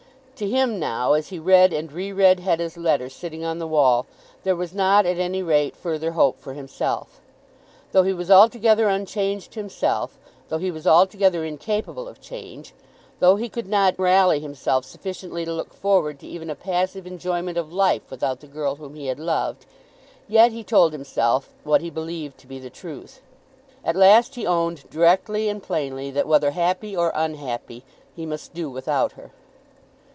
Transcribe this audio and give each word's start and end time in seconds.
To 0.41 0.49
him 0.49 0.79
now, 0.79 1.13
as 1.13 1.27
he 1.27 1.37
read 1.37 1.71
and 1.71 1.91
re 1.91 2.11
read 2.11 2.39
Hetta's 2.39 2.75
letter 2.75 3.09
sitting 3.09 3.45
on 3.45 3.59
the 3.59 3.67
wall, 3.67 4.07
there 4.41 4.55
was 4.55 4.73
not 4.73 5.05
at 5.05 5.19
any 5.19 5.43
rate 5.43 5.75
further 5.75 6.13
hope 6.13 6.39
for 6.39 6.55
himself. 6.55 7.21
Though 7.91 8.01
he 8.01 8.11
was 8.11 8.31
altogether 8.31 8.87
unchanged 8.89 9.53
himself, 9.53 10.17
though 10.49 10.57
he 10.57 10.71
was 10.71 10.87
altogether 10.87 11.45
incapable 11.45 12.07
of 12.07 12.19
change, 12.19 12.73
though 13.19 13.35
he 13.35 13.49
could 13.49 13.67
not 13.67 13.93
rally 13.99 14.39
himself 14.39 14.83
sufficiently 14.83 15.45
to 15.45 15.53
look 15.53 15.75
forward 15.75 16.19
to 16.21 16.27
even 16.27 16.49
a 16.49 16.55
passive 16.55 17.05
enjoyment 17.05 17.55
of 17.59 17.71
life 17.71 18.09
without 18.09 18.39
the 18.39 18.47
girl 18.47 18.77
whom 18.77 18.95
he 18.95 19.05
had 19.05 19.19
loved, 19.19 19.67
yet 20.27 20.51
he 20.51 20.63
told 20.63 20.91
himself 20.91 21.53
what 21.63 21.81
he 21.81 21.91
believed 21.91 22.39
to 22.39 22.47
be 22.47 22.57
the 22.57 22.71
truth. 22.71 23.21
At 23.85 23.95
last 23.95 24.33
he 24.33 24.47
owned 24.47 24.89
directly 24.89 25.49
and 25.49 25.61
plainly 25.61 26.09
that, 26.09 26.27
whether 26.27 26.49
happy 26.49 26.95
or 26.97 27.11
unhappy, 27.13 27.83
he 28.15 28.25
must 28.25 28.55
do 28.55 28.71
without 28.71 29.11
her. 29.11 29.29